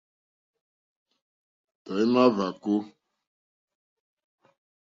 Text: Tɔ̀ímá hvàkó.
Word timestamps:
Tɔ̀ímá 1.83 2.23
hvàkó. 2.33 2.75